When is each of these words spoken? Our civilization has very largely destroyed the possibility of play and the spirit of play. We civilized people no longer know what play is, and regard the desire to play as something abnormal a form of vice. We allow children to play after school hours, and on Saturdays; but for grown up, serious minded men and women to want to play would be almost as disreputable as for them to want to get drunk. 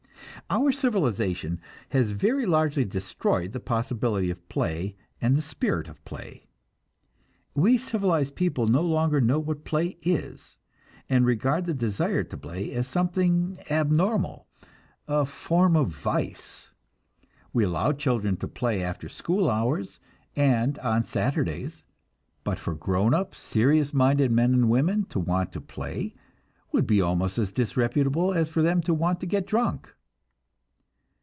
Our 0.49 0.73
civilization 0.73 1.61
has 1.91 2.11
very 2.11 2.45
largely 2.45 2.83
destroyed 2.83 3.53
the 3.53 3.61
possibility 3.61 4.29
of 4.29 4.49
play 4.49 4.97
and 5.21 5.37
the 5.37 5.41
spirit 5.41 5.87
of 5.87 6.03
play. 6.03 6.45
We 7.55 7.77
civilized 7.77 8.35
people 8.35 8.67
no 8.67 8.81
longer 8.81 9.21
know 9.21 9.39
what 9.39 9.63
play 9.63 9.97
is, 10.01 10.57
and 11.07 11.25
regard 11.25 11.67
the 11.67 11.73
desire 11.73 12.25
to 12.25 12.35
play 12.37 12.69
as 12.73 12.89
something 12.89 13.59
abnormal 13.69 14.45
a 15.07 15.25
form 15.25 15.77
of 15.77 15.87
vice. 15.95 16.73
We 17.53 17.63
allow 17.63 17.93
children 17.93 18.35
to 18.37 18.47
play 18.49 18.83
after 18.83 19.07
school 19.07 19.49
hours, 19.49 20.01
and 20.35 20.77
on 20.79 21.05
Saturdays; 21.05 21.85
but 22.43 22.59
for 22.59 22.75
grown 22.75 23.13
up, 23.13 23.35
serious 23.35 23.93
minded 23.93 24.31
men 24.33 24.53
and 24.53 24.69
women 24.69 25.05
to 25.05 25.19
want 25.19 25.53
to 25.53 25.61
play 25.61 26.13
would 26.73 26.85
be 26.87 26.99
almost 26.99 27.37
as 27.37 27.53
disreputable 27.53 28.33
as 28.33 28.49
for 28.49 28.61
them 28.61 28.81
to 28.81 28.93
want 28.93 29.21
to 29.21 29.25
get 29.25 29.47
drunk. 29.47 29.93